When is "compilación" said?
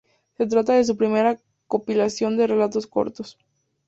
1.67-2.35